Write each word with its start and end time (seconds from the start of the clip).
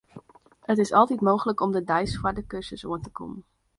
It 0.67 0.77
is 0.79 0.91
altyd 0.91 1.21
mooglik 1.21 1.59
om 1.65 1.71
de 1.75 1.83
deis 1.83 2.15
foar 2.21 2.33
de 2.39 2.43
kursus 2.51 2.83
oan 2.87 3.01
te 3.03 3.09
kommen. 3.17 3.41